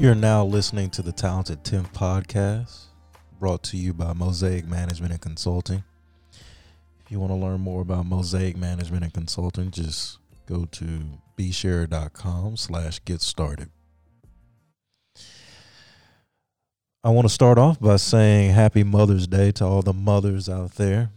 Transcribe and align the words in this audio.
You're 0.00 0.14
now 0.14 0.46
listening 0.46 0.88
to 0.92 1.02
the 1.02 1.12
Talented 1.12 1.62
10th 1.62 1.92
podcast, 1.92 2.84
brought 3.38 3.62
to 3.64 3.76
you 3.76 3.92
by 3.92 4.14
Mosaic 4.14 4.66
Management 4.66 5.12
and 5.12 5.20
Consulting. 5.20 5.84
If 7.04 7.10
you 7.10 7.20
want 7.20 7.32
to 7.32 7.36
learn 7.36 7.60
more 7.60 7.82
about 7.82 8.06
Mosaic 8.06 8.56
Management 8.56 9.04
and 9.04 9.12
Consulting, 9.12 9.70
just 9.70 10.16
go 10.46 10.64
to 10.64 11.02
bshare.com 11.38 12.56
slash 12.56 13.04
get 13.04 13.20
started. 13.20 13.68
I 17.04 17.10
want 17.10 17.26
to 17.28 17.34
start 17.34 17.58
off 17.58 17.78
by 17.78 17.96
saying 17.96 18.52
happy 18.52 18.84
Mother's 18.84 19.26
Day 19.26 19.52
to 19.52 19.66
all 19.66 19.82
the 19.82 19.92
mothers 19.92 20.48
out 20.48 20.76
there. 20.76 21.10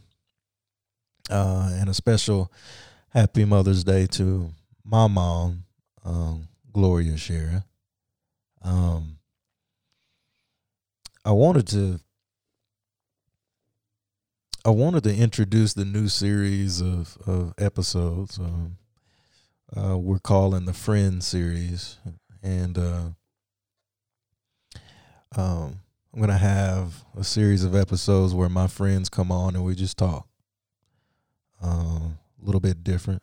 Uh, 1.30 1.70
and 1.72 1.90
a 1.90 1.94
special 1.94 2.52
happy 3.12 3.46
Mother's 3.46 3.86
Day 3.86 4.08
to 4.08 4.50
my 4.84 5.08
mom, 5.08 5.64
um, 6.04 6.50
Gloria 6.74 7.14
Sherrer. 7.14 7.64
Um, 8.64 9.18
I 11.26 11.32
wanted 11.32 11.68
to 11.70 12.00
I 14.66 14.70
wanted 14.70 15.04
to 15.04 15.14
introduce 15.14 15.74
the 15.74 15.84
new 15.84 16.08
series 16.08 16.82
of 16.82 17.18
of 17.28 17.54
episodes. 17.58 18.40
Um, 18.40 18.78
uh, 19.76 19.98
we're 19.98 20.20
calling 20.20 20.66
the 20.66 20.74
Friend 20.74 21.22
series, 21.22 21.98
and 22.42 22.78
uh, 22.78 23.10
um, 25.36 25.80
I'm 26.14 26.22
gonna 26.22 26.38
have 26.38 27.04
a 27.18 27.24
series 27.24 27.66
of 27.66 27.76
episodes 27.76 28.34
where 28.34 28.50
my 28.50 28.68
friends 28.68 29.10
come 29.10 29.32
on 29.32 29.56
and 29.56 29.66
we 29.66 29.76
just 29.76 29.98
talk. 29.98 30.28
Um, 31.62 32.20
a 32.42 32.46
little 32.46 32.62
bit 32.62 32.84
different, 32.84 33.22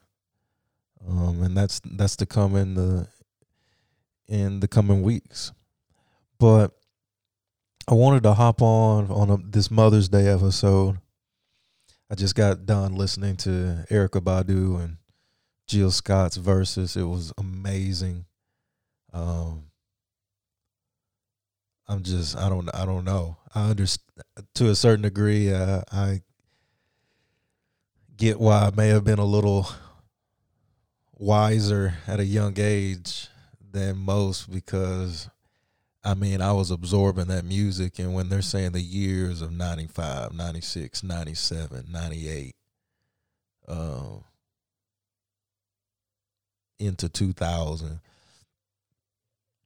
um, 1.08 1.42
and 1.42 1.56
that's 1.56 1.80
that's 1.84 2.16
to 2.16 2.26
come 2.26 2.56
in 2.56 2.74
the 2.74 3.08
in 4.30 4.60
the 4.60 4.68
coming 4.68 5.02
weeks. 5.02 5.52
But 6.38 6.72
I 7.86 7.94
wanted 7.94 8.22
to 8.22 8.32
hop 8.32 8.62
on 8.62 9.10
on 9.10 9.28
a, 9.28 9.36
this 9.36 9.70
Mother's 9.70 10.08
Day 10.08 10.28
episode. 10.28 10.98
I 12.08 12.14
just 12.14 12.34
got 12.34 12.64
done 12.64 12.94
listening 12.94 13.36
to 13.38 13.84
Erykah 13.90 14.22
Badu 14.22 14.82
and 14.82 14.96
Jill 15.66 15.90
Scott's 15.90 16.36
verses. 16.36 16.96
It 16.96 17.02
was 17.02 17.32
amazing. 17.36 18.24
Um, 19.12 19.64
I'm 21.88 22.02
just 22.04 22.36
I 22.36 22.48
don't 22.48 22.68
I 22.74 22.86
don't 22.86 23.04
know. 23.04 23.36
I 23.54 23.70
understand 23.70 24.06
to 24.54 24.70
a 24.70 24.76
certain 24.76 25.02
degree. 25.02 25.52
Uh, 25.52 25.82
I 25.92 26.22
get 28.16 28.38
why 28.38 28.66
I 28.66 28.70
may 28.76 28.88
have 28.88 29.02
been 29.02 29.18
a 29.18 29.24
little 29.24 29.68
wiser 31.18 31.94
at 32.06 32.20
a 32.20 32.24
young 32.24 32.54
age 32.56 33.29
than 33.72 33.98
most 33.98 34.50
because 34.50 35.28
I 36.02 36.14
mean, 36.14 36.40
I 36.40 36.52
was 36.52 36.70
absorbing 36.70 37.26
that 37.26 37.44
music. 37.44 37.98
And 37.98 38.14
when 38.14 38.28
they're 38.28 38.42
saying 38.42 38.72
the 38.72 38.80
years 38.80 39.42
of 39.42 39.52
95, 39.52 40.32
96, 40.32 41.02
97, 41.02 41.84
98, 41.90 42.54
uh, 43.68 44.00
into 46.78 47.08
2000, 47.10 48.00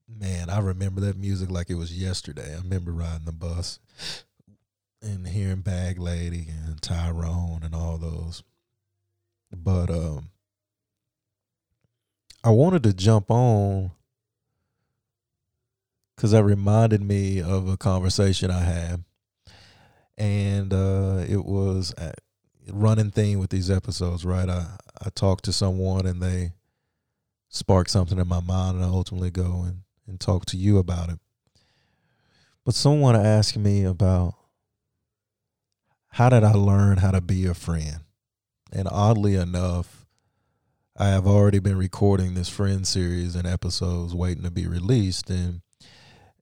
man, 0.08 0.50
I 0.50 0.58
remember 0.58 1.00
that 1.02 1.16
music 1.16 1.50
like 1.50 1.70
it 1.70 1.77
was 1.77 1.96
yesterday. 1.96 2.52
I 2.52 2.58
remember 2.58 2.91
riding 2.91 3.27
the 3.27 3.33
bus 3.33 3.78
and 5.00 5.28
hearing 5.28 5.61
Bag 5.61 6.00
Lady 6.00 6.48
and 6.48 6.83
Tyrone 6.83 7.61
and 7.62 7.74
all 7.74 7.98
those. 7.98 8.42
But 9.52 9.89
um, 9.89 10.30
I 12.47 12.50
wanted 12.50 12.83
to 12.83 12.92
jump 12.92 13.30
on 13.30 13.91
because 16.14 16.33
that 16.33 16.45
reminded 16.45 17.01
me 17.01 17.41
of 17.41 17.67
a 17.68 17.79
conversation 17.79 18.51
I 18.51 18.61
had, 18.61 19.05
and 20.18 20.74
uh, 20.74 21.24
it 21.27 21.42
was 21.42 21.95
a 21.96 22.13
running 22.70 23.11
theme 23.11 23.39
with 23.39 23.48
these 23.48 23.70
episodes. 23.70 24.27
Right, 24.27 24.46
I 24.51 24.67
I 25.01 25.08
talked 25.08 25.46
to 25.46 25.55
someone 25.55 26.05
and 26.05 26.23
they 26.23 26.52
sparked 27.48 27.89
something 27.89 28.18
in 28.18 28.29
my 28.29 28.41
mind, 28.41 28.77
and 28.77 28.85
I 28.85 28.89
ultimately 28.89 29.30
go 29.30 29.63
and 29.63 29.79
and 30.07 30.20
talk 30.20 30.45
to 30.47 30.58
you 30.58 30.77
about 30.77 31.08
it. 31.08 31.18
But 32.63 32.74
someone 32.74 33.17
asked 33.17 33.57
me 33.57 33.85
about 33.85 34.35
how 36.08 36.29
did 36.29 36.45
I 36.45 36.52
learn 36.52 36.98
how 36.98 37.13
to 37.13 37.23
be 37.23 37.47
a 37.47 37.55
friend, 37.55 38.01
and 38.70 38.86
oddly 38.86 39.35
enough 39.35 40.04
I 40.96 41.08
have 41.08 41.27
already 41.27 41.58
been 41.58 41.77
recording 41.77 42.34
this 42.34 42.48
friend 42.48 42.86
series 42.86 43.34
and 43.34 43.48
episodes 43.48 44.14
waiting 44.14 44.44
to 44.44 44.50
be 44.50 44.68
released 44.68 45.28
and 45.28 45.60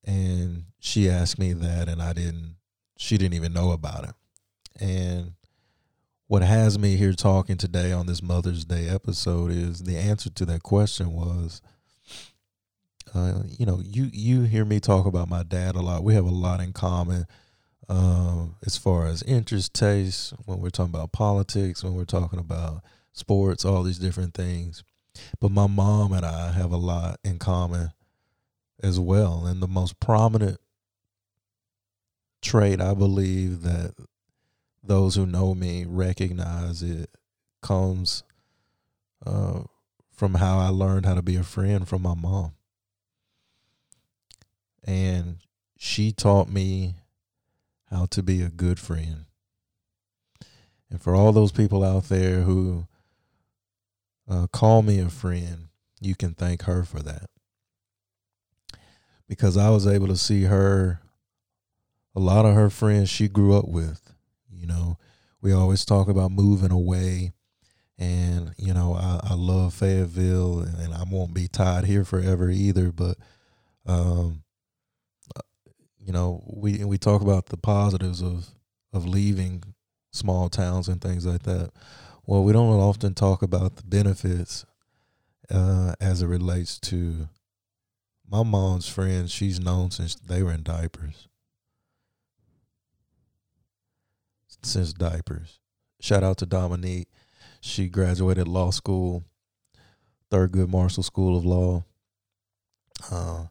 and 0.04 0.64
she 0.78 1.08
asked 1.08 1.38
me 1.38 1.54
that 1.54 1.88
and 1.88 2.02
I 2.02 2.12
didn't 2.12 2.56
she 2.98 3.16
didn't 3.16 3.32
even 3.32 3.54
know 3.54 3.70
about 3.70 4.04
it. 4.04 4.14
And 4.78 5.32
what 6.26 6.42
has 6.42 6.78
me 6.78 6.96
here 6.96 7.14
talking 7.14 7.56
today 7.56 7.92
on 7.92 8.06
this 8.06 8.22
Mother's 8.22 8.66
Day 8.66 8.90
episode 8.90 9.50
is 9.52 9.84
the 9.84 9.96
answer 9.96 10.28
to 10.28 10.44
that 10.44 10.62
question 10.62 11.14
was 11.14 11.62
uh, 13.14 13.44
you 13.58 13.64
know, 13.64 13.80
you 13.82 14.10
you 14.12 14.42
hear 14.42 14.66
me 14.66 14.80
talk 14.80 15.06
about 15.06 15.30
my 15.30 15.42
dad 15.42 15.76
a 15.76 15.80
lot. 15.80 16.04
We 16.04 16.12
have 16.12 16.26
a 16.26 16.30
lot 16.30 16.60
in 16.60 16.74
common 16.74 17.26
um, 17.88 18.56
as 18.66 18.76
far 18.76 19.06
as 19.06 19.22
interest, 19.22 19.72
taste, 19.72 20.34
when 20.44 20.60
we're 20.60 20.68
talking 20.68 20.94
about 20.94 21.12
politics, 21.12 21.82
when 21.82 21.94
we're 21.94 22.04
talking 22.04 22.38
about 22.38 22.82
sports, 23.12 23.64
all 23.64 23.82
these 23.82 23.98
different 23.98 24.34
things. 24.34 24.82
But 25.40 25.50
my 25.50 25.66
mom 25.66 26.12
and 26.12 26.24
I 26.24 26.52
have 26.52 26.72
a 26.72 26.76
lot 26.76 27.18
in 27.24 27.38
common 27.38 27.92
as 28.82 28.98
well. 28.98 29.46
And 29.46 29.62
the 29.62 29.68
most 29.68 30.00
prominent 30.00 30.58
trait 32.40 32.80
I 32.80 32.94
believe 32.94 33.62
that 33.62 33.94
those 34.82 35.14
who 35.14 35.26
know 35.26 35.54
me 35.54 35.84
recognize 35.86 36.82
it 36.82 37.10
comes 37.62 38.24
uh, 39.24 39.60
from 40.10 40.34
how 40.34 40.58
I 40.58 40.68
learned 40.68 41.06
how 41.06 41.14
to 41.14 41.22
be 41.22 41.36
a 41.36 41.44
friend 41.44 41.86
from 41.86 42.02
my 42.02 42.14
mom. 42.14 42.52
And 44.84 45.36
she 45.78 46.10
taught 46.10 46.48
me 46.48 46.96
how 47.90 48.06
to 48.06 48.22
be 48.22 48.42
a 48.42 48.48
good 48.48 48.80
friend. 48.80 49.26
And 50.90 51.00
for 51.00 51.14
all 51.14 51.32
those 51.32 51.52
people 51.52 51.84
out 51.84 52.04
there 52.04 52.40
who 52.40 52.86
uh, 54.28 54.46
call 54.48 54.82
me 54.82 54.98
a 54.98 55.08
friend, 55.08 55.68
you 56.00 56.14
can 56.14 56.34
thank 56.34 56.62
her 56.62 56.84
for 56.84 57.00
that. 57.00 57.30
Because 59.28 59.56
I 59.56 59.70
was 59.70 59.86
able 59.86 60.08
to 60.08 60.16
see 60.16 60.44
her, 60.44 61.00
a 62.14 62.20
lot 62.20 62.44
of 62.44 62.54
her 62.54 62.70
friends 62.70 63.08
she 63.08 63.28
grew 63.28 63.56
up 63.56 63.68
with. 63.68 64.12
You 64.50 64.66
know, 64.66 64.98
we 65.40 65.52
always 65.52 65.84
talk 65.84 66.08
about 66.08 66.30
moving 66.30 66.70
away. 66.70 67.32
And, 67.98 68.52
you 68.58 68.74
know, 68.74 68.94
I, 68.94 69.20
I 69.30 69.34
love 69.34 69.74
Fayetteville 69.74 70.60
and 70.60 70.92
I 70.92 71.04
won't 71.08 71.34
be 71.34 71.46
tied 71.48 71.84
here 71.84 72.04
forever 72.04 72.50
either. 72.50 72.90
But, 72.90 73.16
um, 73.86 74.42
you 75.98 76.12
know, 76.12 76.42
we, 76.46 76.84
we 76.84 76.98
talk 76.98 77.22
about 77.22 77.46
the 77.46 77.56
positives 77.56 78.20
of, 78.22 78.48
of 78.92 79.06
leaving 79.06 79.62
small 80.12 80.48
towns 80.48 80.88
and 80.88 81.00
things 81.00 81.24
like 81.24 81.44
that. 81.44 81.70
Well, 82.26 82.44
we 82.44 82.52
don't 82.52 82.78
often 82.78 83.14
talk 83.14 83.42
about 83.42 83.76
the 83.76 83.82
benefits 83.82 84.64
uh, 85.50 85.94
as 86.00 86.22
it 86.22 86.26
relates 86.26 86.78
to 86.80 87.28
my 88.28 88.42
mom's 88.42 88.88
friends. 88.88 89.32
She's 89.32 89.60
known 89.60 89.90
since 89.90 90.14
they 90.14 90.42
were 90.42 90.52
in 90.52 90.62
diapers. 90.62 91.28
Since 94.62 94.92
diapers. 94.92 95.58
Shout 96.00 96.22
out 96.22 96.38
to 96.38 96.46
Dominique. 96.46 97.08
She 97.60 97.88
graduated 97.88 98.46
law 98.46 98.70
school, 98.70 99.24
Thurgood 100.30 100.68
Marshall 100.68 101.02
School 101.02 101.36
of 101.36 101.44
Law. 101.44 101.84
Uh, 103.10 103.46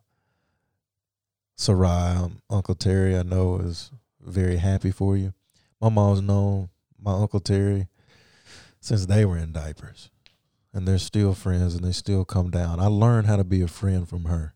Sarai, 1.58 2.16
um, 2.16 2.42
Uncle 2.50 2.76
Terry, 2.76 3.18
I 3.18 3.24
know 3.24 3.58
is 3.58 3.92
very 4.22 4.58
happy 4.58 4.92
for 4.92 5.18
you. 5.18 5.34
My 5.80 5.90
mom's 5.90 6.22
known 6.22 6.70
my 7.00 7.14
Uncle 7.14 7.40
Terry 7.40 7.88
since 8.82 9.06
they 9.06 9.24
were 9.24 9.38
in 9.38 9.54
diapers. 9.54 10.10
And 10.74 10.88
they're 10.88 10.98
still 10.98 11.34
friends 11.34 11.76
and 11.76 11.84
they 11.84 11.92
still 11.92 12.26
come 12.26 12.50
down. 12.50 12.80
I 12.80 12.88
learned 12.88 13.28
how 13.28 13.36
to 13.36 13.44
be 13.44 13.62
a 13.62 13.68
friend 13.68 14.08
from 14.08 14.26
her. 14.26 14.56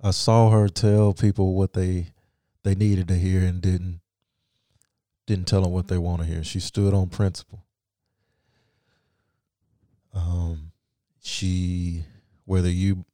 I 0.00 0.12
saw 0.12 0.50
her 0.50 0.68
tell 0.68 1.12
people 1.12 1.54
what 1.54 1.72
they 1.72 2.08
they 2.62 2.74
needed 2.74 3.08
to 3.08 3.14
hear 3.14 3.40
and 3.40 3.60
didn't 3.60 4.00
didn't 5.26 5.46
tell 5.46 5.62
them 5.62 5.72
what 5.72 5.88
they 5.88 5.98
want 5.98 6.20
to 6.20 6.26
hear. 6.26 6.44
She 6.44 6.60
stood 6.60 6.94
on 6.94 7.08
principle. 7.08 7.64
Um, 10.14 10.72
she 11.20 12.04
whether 12.44 12.70
you 12.70 13.04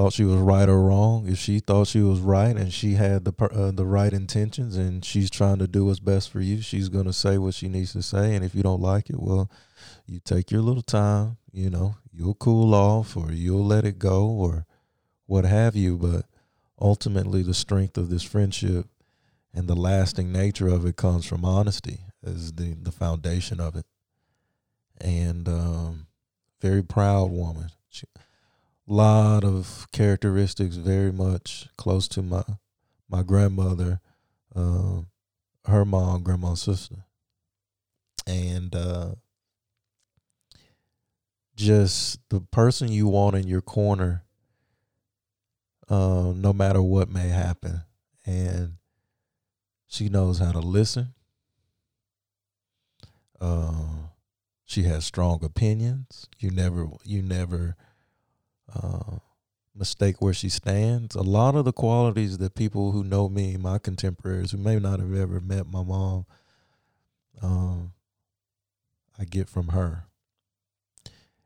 thought 0.00 0.14
she 0.14 0.24
was 0.24 0.40
right 0.40 0.66
or 0.66 0.80
wrong, 0.80 1.28
if 1.28 1.38
she 1.38 1.60
thought 1.60 1.86
she 1.86 2.00
was 2.00 2.20
right 2.20 2.56
and 2.56 2.72
she 2.72 2.94
had 2.94 3.26
the 3.26 3.34
uh, 3.52 3.70
the 3.70 3.84
right 3.84 4.14
intentions 4.14 4.74
and 4.74 5.04
she's 5.04 5.28
trying 5.28 5.58
to 5.58 5.66
do 5.66 5.84
what's 5.84 6.00
best 6.00 6.30
for 6.30 6.40
you, 6.40 6.62
she's 6.62 6.88
gonna 6.88 7.12
say 7.12 7.36
what 7.36 7.52
she 7.52 7.68
needs 7.68 7.92
to 7.92 8.02
say. 8.02 8.34
And 8.34 8.42
if 8.42 8.54
you 8.54 8.62
don't 8.62 8.80
like 8.80 9.10
it, 9.10 9.20
well, 9.20 9.50
you 10.06 10.18
take 10.18 10.50
your 10.50 10.62
little 10.62 10.82
time. 10.82 11.36
You 11.52 11.68
know, 11.68 11.96
you'll 12.14 12.34
cool 12.34 12.74
off 12.74 13.14
or 13.14 13.30
you'll 13.30 13.66
let 13.66 13.84
it 13.84 13.98
go 13.98 14.26
or 14.26 14.64
what 15.26 15.44
have 15.44 15.76
you, 15.76 15.98
but 15.98 16.24
ultimately 16.80 17.42
the 17.42 17.52
strength 17.52 17.98
of 17.98 18.08
this 18.08 18.22
friendship 18.22 18.86
and 19.52 19.68
the 19.68 19.76
lasting 19.76 20.32
nature 20.32 20.68
of 20.68 20.86
it 20.86 20.96
comes 20.96 21.26
from 21.26 21.44
honesty 21.44 22.00
as 22.24 22.52
the 22.54 22.72
the 22.72 22.92
foundation 22.92 23.60
of 23.60 23.76
it. 23.76 23.84
And 24.98 25.46
um, 25.46 26.06
very 26.62 26.82
proud 26.82 27.30
woman. 27.30 27.68
She, 27.90 28.06
lot 28.90 29.44
of 29.44 29.86
characteristics 29.92 30.76
very 30.76 31.12
much 31.12 31.68
close 31.76 32.08
to 32.08 32.22
my 32.22 32.42
my 33.08 33.22
grandmother, 33.22 34.00
uh, 34.54 35.00
her 35.66 35.84
mom, 35.84 36.22
grandma's 36.22 36.62
sister, 36.62 37.04
and 38.26 38.74
uh, 38.74 39.14
just 41.56 42.20
the 42.30 42.40
person 42.40 42.90
you 42.90 43.08
want 43.08 43.36
in 43.36 43.46
your 43.46 43.60
corner, 43.60 44.24
uh, 45.88 46.32
no 46.34 46.52
matter 46.52 46.82
what 46.82 47.08
may 47.08 47.28
happen, 47.28 47.82
and 48.24 48.74
she 49.88 50.08
knows 50.08 50.38
how 50.38 50.52
to 50.52 50.60
listen. 50.60 51.14
Uh, 53.40 54.10
she 54.64 54.84
has 54.84 55.04
strong 55.04 55.42
opinions. 55.44 56.28
You 56.38 56.50
never, 56.50 56.86
you 57.04 57.22
never 57.22 57.76
uh, 58.74 59.16
mistake 59.74 60.20
where 60.20 60.34
she 60.34 60.48
stands. 60.48 61.14
A 61.14 61.22
lot 61.22 61.54
of 61.54 61.64
the 61.64 61.72
qualities 61.72 62.38
that 62.38 62.54
people 62.54 62.92
who 62.92 63.02
know 63.04 63.28
me, 63.28 63.56
my 63.56 63.78
contemporaries, 63.78 64.50
who 64.50 64.58
may 64.58 64.78
not 64.78 65.00
have 65.00 65.14
ever 65.14 65.40
met 65.40 65.66
my 65.66 65.82
mom, 65.82 66.26
um, 67.42 67.92
I 69.18 69.24
get 69.24 69.48
from 69.48 69.68
her. 69.68 70.04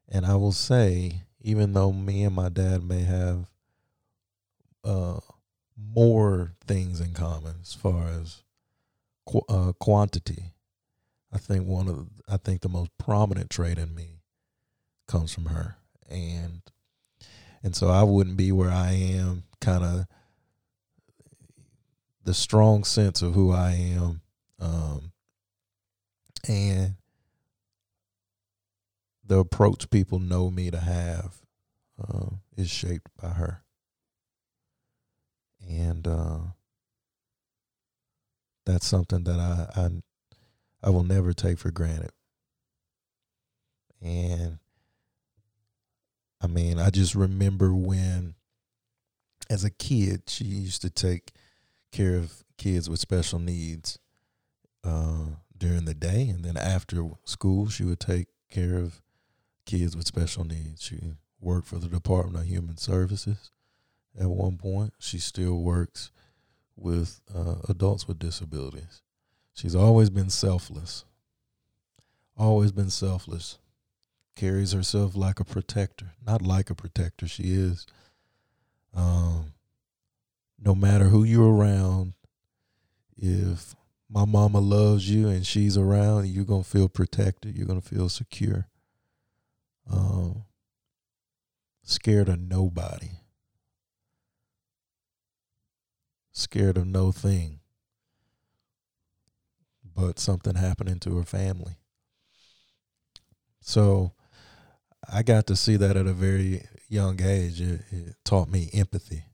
And 0.09 0.27
I 0.27 0.37
will 0.37 0.53
say, 0.53 1.23
even 1.41 1.73
though 1.73 1.93
me 1.93 2.25
and 2.25 2.35
my 2.35 2.49
dad 2.49 2.83
may 2.83 3.03
have 3.03 3.47
uh, 4.85 5.21
more 5.77 6.53
things 6.67 7.01
in 7.01 7.13
common 7.15 7.57
as 7.63 7.75
far 7.75 8.09
as 8.09 8.43
qu- 9.27 9.45
uh, 9.49 9.73
quantity, 9.73 10.55
I 11.33 11.39
think 11.39 11.67
one 11.67 11.89
of 11.89 11.97
the, 11.97 12.07
I 12.29 12.37
think 12.37 12.61
the 12.61 12.69
most 12.69 12.91
prominent 12.99 13.51
trait 13.51 13.79
in 13.79 13.95
me 13.95 14.21
comes 15.09 15.35
from 15.35 15.47
her, 15.47 15.77
and 16.09 16.63
and 17.65 17.75
so 17.75 17.89
I 17.89 18.03
wouldn't 18.03 18.37
be 18.37 18.53
where 18.53 18.71
I 18.71 18.93
am. 18.93 19.45
Kind 19.61 19.83
of 19.83 20.07
the 22.23 22.35
strong 22.35 22.85
sense 22.85 23.23
of 23.23 23.35
who 23.35 23.51
I 23.51 23.73
am, 23.73 24.21
um, 24.61 25.13
and 26.47 26.97
the 29.27 29.39
approach 29.39 29.89
people 29.89 30.19
know 30.19 30.51
me 30.51 30.71
to 30.71 30.79
have 30.79 31.41
uh, 32.07 32.27
is 32.57 32.71
shaped 32.71 33.11
by 33.21 33.31
her. 33.31 33.63
And 35.67 36.07
uh, 36.07 36.39
that's 38.67 38.87
something 38.87 39.25
that 39.25 39.41
I, 39.41 39.69
I 39.75 39.89
I 40.83 40.91
will 40.91 41.05
never 41.05 41.33
take 41.33 41.59
for 41.59 41.71
granted. 41.71 42.11
And 44.03 44.59
I 46.45 46.47
mean, 46.47 46.79
I 46.79 46.91
just 46.91 47.15
remember 47.15 47.75
when, 47.75 48.35
as 49.49 49.65
a 49.65 49.71
kid, 49.71 50.25
she 50.27 50.45
used 50.45 50.83
to 50.83 50.91
take 50.91 51.33
care 51.91 52.17
of 52.17 52.45
kids 52.59 52.91
with 52.91 53.01
special 53.01 53.39
needs 53.39 53.99
uh, 54.85 55.29
during 55.57 55.87
the 55.87 55.95
day, 55.95 56.29
and 56.29 56.45
then 56.45 56.59
after 56.59 57.09
school, 57.25 57.71
she 57.71 57.83
would 57.83 57.99
take 57.99 58.27
care 58.51 58.77
of 58.77 59.01
kids 59.65 59.97
with 59.97 60.07
special 60.07 60.45
needs. 60.45 60.83
She 60.83 61.15
worked 61.41 61.67
for 61.67 61.79
the 61.79 61.89
Department 61.89 62.37
of 62.37 62.47
Human 62.47 62.77
Services 62.77 63.51
at 64.21 64.29
one 64.29 64.59
point. 64.59 64.93
She 64.99 65.19
still 65.19 65.63
works 65.63 66.11
with 66.77 67.23
uh, 67.35 67.55
adults 67.71 68.07
with 68.07 68.19
disabilities. 68.19 69.01
She's 69.55 69.75
always 69.75 70.11
been 70.11 70.29
selfless. 70.29 71.07
Always 72.37 72.71
been 72.71 72.91
selfless. 72.91 73.59
Carries 74.37 74.73
herself 74.73 75.15
like 75.15 75.41
a 75.41 75.45
protector. 75.45 76.13
Not 76.27 76.43
like 76.43 76.71
a 76.71 76.75
protector, 76.75 77.29
she 77.29 77.55
is. 77.55 77.87
Um, 78.93 79.55
no 80.59 80.75
matter 80.75 81.05
who 81.05 81.25
you're 81.25 81.55
around, 81.55 82.15
if 83.17 83.75
my 84.09 84.25
mama 84.25 84.61
loves 84.61 85.09
you 85.09 85.29
and 85.29 85.47
she's 85.47 85.77
around, 85.77 86.29
you're 86.29 86.45
going 86.45 86.65
to 86.65 86.69
feel 86.69 86.89
protected. 86.89 87.57
You're 87.57 87.67
going 87.67 87.81
to 87.81 87.89
feel 87.89 88.09
secure. 88.09 88.69
Um, 89.91 90.45
scared 91.83 92.29
of 92.29 92.41
nobody. 92.41 93.11
Scared 96.33 96.77
of 96.77 96.87
no 96.87 97.13
thing 97.13 97.61
but 99.95 100.19
something 100.19 100.57
happening 100.57 100.99
to 101.01 101.17
her 101.17 101.25
family. 101.25 101.77
So 103.61 104.13
I 105.13 105.23
got 105.23 105.47
to 105.49 105.57
see 105.57 105.77
that 105.77 105.97
at 105.97 106.07
a 106.07 106.13
very 106.13 106.67
young 106.89 107.21
age. 107.23 107.61
It, 107.61 107.81
it, 107.91 108.17
taught 108.25 108.49
me 108.49 108.71
empathy. 108.73 109.25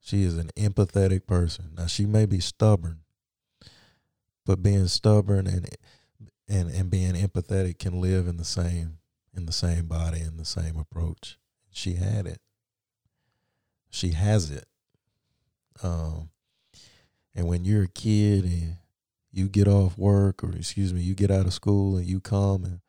She 0.00 0.22
is 0.22 0.38
an 0.38 0.50
empathetic 0.56 1.26
person. 1.26 1.72
Now 1.76 1.86
she 1.86 2.06
may 2.06 2.26
be 2.26 2.40
stubborn, 2.40 3.00
but 4.46 4.62
being 4.62 4.86
stubborn 4.86 5.46
and 5.46 5.68
and 6.48 6.70
and 6.70 6.90
being 6.90 7.12
empathetic 7.12 7.78
can 7.78 8.00
live 8.00 8.26
in 8.26 8.38
the 8.38 8.44
same 8.44 8.98
in 9.36 9.46
the 9.46 9.52
same 9.52 9.86
body 9.86 10.20
in 10.20 10.36
the 10.36 10.44
same 10.44 10.76
approach. 10.78 11.38
She 11.70 11.94
had 11.94 12.26
it. 12.26 12.40
She 13.90 14.10
has 14.12 14.50
it. 14.50 14.66
Um, 15.82 16.30
and 17.34 17.46
when 17.46 17.64
you're 17.64 17.84
a 17.84 17.88
kid 17.88 18.44
and 18.44 18.76
you 19.30 19.48
get 19.48 19.68
off 19.68 19.96
work 19.96 20.42
or 20.42 20.52
excuse 20.52 20.92
me, 20.92 21.00
you 21.00 21.14
get 21.14 21.30
out 21.30 21.46
of 21.46 21.52
school 21.52 21.96
and 21.96 22.06
you 22.06 22.20
come 22.20 22.64
and 22.64 22.80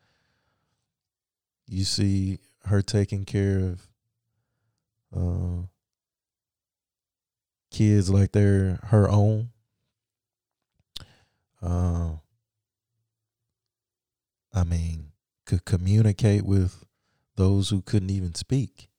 you 1.69 1.83
see 1.83 2.39
her 2.65 2.81
taking 2.81 3.25
care 3.25 3.59
of 3.59 3.87
uh, 5.15 5.65
kids 7.71 8.09
like 8.09 8.31
they're 8.31 8.79
her 8.83 9.09
own. 9.09 9.49
Uh, 11.61 12.13
I 14.53 14.63
mean, 14.63 15.11
could 15.45 15.65
communicate 15.65 16.43
with 16.43 16.85
those 17.35 17.69
who 17.69 17.81
couldn't 17.81 18.09
even 18.09 18.35
speak. 18.35 18.89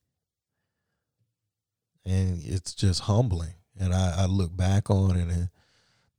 And 2.05 2.41
it's 2.43 2.73
just 2.73 3.01
humbling. 3.01 3.55
And 3.79 3.93
I, 3.93 4.23
I 4.23 4.25
look 4.25 4.55
back 4.55 4.89
on 4.89 5.15
it 5.17 5.27
and 5.27 5.49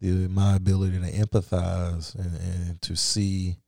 the, 0.00 0.28
my 0.28 0.56
ability 0.56 0.98
to 0.98 1.12
empathize 1.12 2.14
and, 2.14 2.36
and 2.36 2.82
to 2.82 2.96
see 2.96 3.58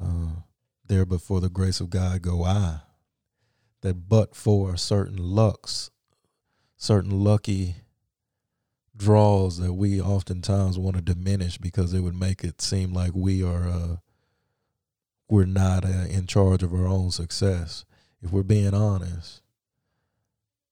uh, 0.00 0.42
there 0.88 1.04
before 1.04 1.40
the 1.40 1.48
grace 1.48 1.80
of 1.80 1.90
God 1.90 2.22
go 2.22 2.44
I. 2.44 2.80
That 3.82 4.08
but 4.08 4.34
for 4.34 4.76
certain 4.76 5.16
lucks, 5.16 5.90
certain 6.76 7.22
lucky 7.22 7.76
draws 8.96 9.58
that 9.58 9.74
we 9.74 10.00
oftentimes 10.00 10.78
want 10.78 10.96
to 10.96 11.02
diminish 11.02 11.56
because 11.58 11.94
it 11.94 12.00
would 12.00 12.18
make 12.18 12.42
it 12.42 12.60
seem 12.60 12.92
like 12.92 13.12
we 13.14 13.42
are 13.42 13.68
uh, 13.68 13.96
we're 15.28 15.44
not 15.44 15.84
uh, 15.84 16.06
in 16.10 16.26
charge 16.26 16.62
of 16.62 16.72
our 16.72 16.88
own 16.88 17.10
success. 17.10 17.84
If 18.20 18.32
we're 18.32 18.42
being 18.42 18.74
honest, 18.74 19.42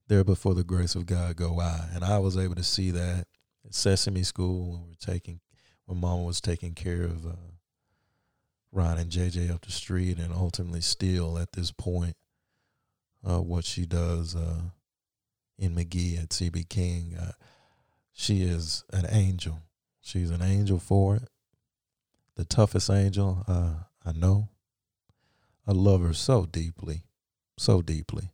there 0.09 0.25
before 0.25 0.55
the 0.55 0.65
grace 0.65 0.95
of 0.95 1.07
God 1.07 1.37
go 1.37 1.61
I, 1.61 1.89
and 1.95 2.05
I 2.05 2.19
was 2.19 2.37
able 2.37 2.55
to 2.57 2.63
see 2.65 2.91
that 2.91 3.27
at 3.65 3.75
Sesame 3.75 4.23
School 4.23 4.73
when 4.73 4.87
we 4.87 4.93
are 4.93 5.13
taking 5.13 5.41
when 5.85 6.01
Mama 6.01 6.23
was 6.23 6.41
taking 6.41 6.75
care 6.75 7.05
of 7.05 7.25
uh, 7.25 7.56
Ron 8.73 8.99
and 8.99 9.11
JJ 9.11 9.51
up 9.51 9.65
the 9.65 9.73
street, 9.73 10.19
and 10.19 10.33
ultimately 10.33 10.81
still 10.81 11.39
at 11.39 11.53
this 11.53 11.71
point, 11.71 12.17
uh, 13.25 13.41
what 13.41 13.65
she 13.65 13.87
does 13.87 14.37
uh, 14.37 14.61
in 15.59 15.75
McGee 15.75 16.23
at 16.23 16.31
CB 16.31 16.69
King, 16.69 17.17
uh, 17.19 17.33
she 18.13 18.43
is 18.43 18.85
an 18.93 19.07
angel. 19.11 19.61
She's 20.01 20.31
an 20.31 20.43
angel 20.43 20.79
for 20.79 21.17
it. 21.17 21.29
The 22.37 22.45
toughest 22.45 22.91
angel 22.91 23.45
uh, 23.49 23.75
I 24.05 24.13
know. 24.13 24.49
I 25.67 25.73
love 25.73 26.01
her 26.03 26.13
so 26.13 26.47
deeply, 26.47 27.05
so 27.59 27.83
deeply, 27.83 28.31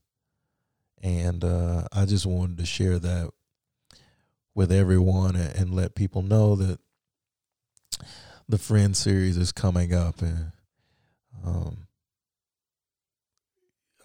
and 1.02 1.42
uh, 1.42 1.84
I 1.90 2.04
just 2.04 2.26
wanted 2.26 2.58
to 2.58 2.66
share 2.66 2.98
that 2.98 3.30
with 4.54 4.70
everyone 4.70 5.34
and, 5.34 5.56
and 5.56 5.74
let 5.74 5.94
people 5.94 6.20
know 6.20 6.54
that 6.56 6.78
the 8.48 8.58
Friend 8.58 8.96
series 8.96 9.36
is 9.36 9.52
coming 9.52 9.94
up, 9.94 10.20
and 10.22 10.52
um, 11.44 11.86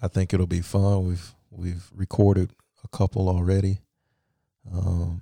I 0.02 0.08
think 0.08 0.34
it'll 0.34 0.48
be 0.48 0.62
fun. 0.62 1.08
We've 1.08 1.34
we've 1.52 1.90
recorded 1.94 2.52
a 2.84 2.88
couple 2.96 3.30
already. 3.30 3.80
Um, 4.72 5.22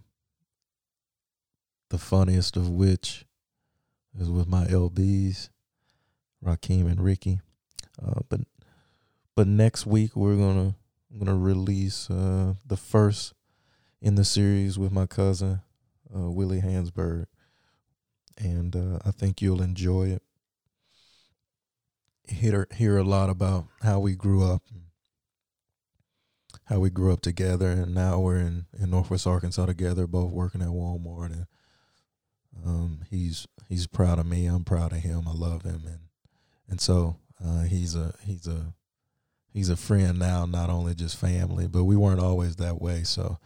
the 1.89 1.97
funniest 1.97 2.57
of 2.57 2.69
which 2.69 3.25
is 4.19 4.29
with 4.29 4.47
my 4.47 4.65
LBs, 4.65 5.49
Raheem 6.41 6.87
and 6.87 7.01
Ricky. 7.01 7.39
Uh, 8.03 8.21
but 8.29 8.41
but 9.35 9.47
next 9.47 9.85
week 9.85 10.15
we're 10.15 10.35
gonna 10.35 10.75
gonna 11.17 11.37
release 11.37 12.09
uh, 12.09 12.55
the 12.65 12.77
first 12.77 13.33
in 14.01 14.15
the 14.15 14.25
series 14.25 14.77
with 14.77 14.91
my 14.91 15.05
cousin 15.05 15.61
uh, 16.15 16.29
Willie 16.29 16.61
Hansberg, 16.61 17.25
and 18.37 18.75
uh, 18.75 18.99
I 19.05 19.11
think 19.11 19.41
you'll 19.41 19.61
enjoy 19.61 20.07
it. 20.09 20.21
Hear 22.27 22.67
hear 22.73 22.97
a 22.97 23.03
lot 23.03 23.29
about 23.29 23.67
how 23.81 23.99
we 23.99 24.15
grew 24.15 24.43
up, 24.43 24.63
how 26.65 26.79
we 26.79 26.89
grew 26.89 27.13
up 27.13 27.21
together, 27.21 27.69
and 27.69 27.93
now 27.93 28.19
we're 28.19 28.37
in 28.37 28.65
in 28.79 28.89
Northwest 28.89 29.27
Arkansas 29.27 29.67
together, 29.67 30.07
both 30.07 30.31
working 30.31 30.61
at 30.61 30.69
Walmart, 30.69 31.31
and 31.31 31.45
um, 32.65 33.01
he's 33.09 33.47
he's 33.69 33.87
proud 33.87 34.17
of 34.17 34.25
me. 34.25 34.47
I'm 34.47 34.63
proud 34.63 34.91
of 34.91 34.99
him. 34.99 35.27
I 35.27 35.33
love 35.33 35.63
him, 35.63 35.83
and 35.85 35.99
and 36.67 36.81
so 36.81 37.17
uh, 37.43 37.63
he's 37.63 37.95
a 37.95 38.13
he's 38.23 38.47
a 38.47 38.73
he's 39.53 39.69
a 39.69 39.77
friend 39.77 40.17
now, 40.19 40.45
not 40.45 40.69
only 40.69 40.95
just 40.95 41.17
family, 41.17 41.67
but 41.67 41.83
we 41.83 41.95
weren't 41.95 42.19
always 42.19 42.55
that 42.55 42.81
way. 42.81 43.03
So 43.03 43.37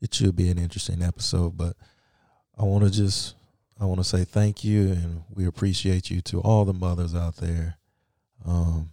it 0.00 0.12
should 0.12 0.36
be 0.36 0.50
an 0.50 0.58
interesting 0.58 1.02
episode. 1.02 1.56
But 1.56 1.76
I 2.58 2.64
want 2.64 2.84
to 2.84 2.90
just 2.90 3.34
I 3.80 3.86
want 3.86 3.98
to 4.00 4.04
say 4.04 4.24
thank 4.24 4.62
you, 4.62 4.92
and 4.92 5.24
we 5.34 5.46
appreciate 5.46 6.10
you 6.10 6.20
to 6.22 6.40
all 6.40 6.64
the 6.64 6.72
mothers 6.72 7.14
out 7.14 7.36
there, 7.36 7.76
um, 8.46 8.90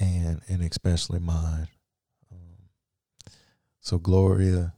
and 0.00 0.40
and 0.48 0.62
especially 0.62 1.20
mine. 1.20 1.68
Um, 2.32 2.66
so 3.80 3.98
Gloria, 3.98 4.74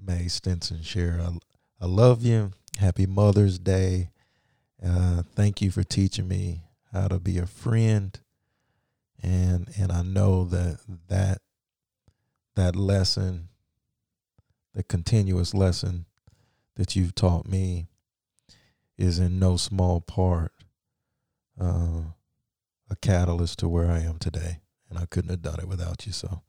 May 0.00 0.26
Stinson, 0.28 0.82
share. 0.82 1.20
I, 1.22 1.38
I 1.80 1.86
love 1.86 2.22
you. 2.22 2.52
Happy 2.78 3.06
Mother's 3.06 3.58
Day. 3.58 4.10
Uh, 4.84 5.22
thank 5.34 5.62
you 5.62 5.70
for 5.70 5.84
teaching 5.84 6.26
me 6.26 6.64
how 6.92 7.06
to 7.06 7.20
be 7.20 7.38
a 7.38 7.46
friend, 7.46 8.18
and 9.22 9.68
and 9.78 9.92
I 9.92 10.02
know 10.02 10.44
that 10.46 10.80
that 11.08 11.42
that 12.56 12.74
lesson, 12.74 13.48
the 14.74 14.82
continuous 14.82 15.54
lesson 15.54 16.06
that 16.74 16.96
you've 16.96 17.14
taught 17.14 17.46
me, 17.46 17.86
is 19.00 19.18
in 19.18 19.38
no 19.38 19.56
small 19.56 20.00
part 20.00 20.52
uh, 21.58 22.02
a 22.90 22.96
catalyst 23.00 23.58
to 23.60 23.68
where 23.68 23.90
I 23.90 24.00
am 24.00 24.18
today, 24.18 24.60
and 24.88 24.98
I 24.98 25.06
couldn't 25.06 25.30
have 25.30 25.42
done 25.42 25.58
it 25.58 25.68
without 25.68 26.06
you. 26.06 26.12
So 26.12 26.42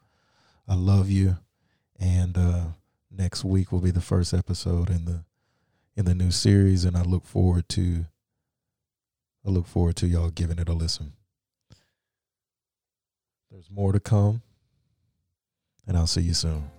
I 0.67 0.75
love 0.75 1.09
you, 1.09 1.37
and 1.99 2.37
uh, 2.37 2.63
next 3.09 3.45
week 3.45 3.71
will 3.71 3.79
be 3.79 3.91
the 3.91 4.01
first 4.01 4.33
episode 4.33 4.89
in 4.89 5.05
the 5.05 5.23
in 5.95 6.05
the 6.05 6.15
new 6.15 6.31
series, 6.31 6.83
and 6.83 6.97
I 6.97 7.03
look 7.03 7.25
forward 7.25 7.69
to 7.69 8.05
I 9.45 9.49
look 9.49 9.67
forward 9.67 9.95
to 9.97 10.07
y'all 10.07 10.29
giving 10.29 10.59
it 10.59 10.69
a 10.69 10.73
listen. 10.73 11.13
There's 13.49 13.71
more 13.71 13.93
to 13.93 13.99
come, 13.99 14.41
and 15.87 15.97
I'll 15.97 16.07
see 16.07 16.21
you 16.21 16.33
soon. 16.33 16.69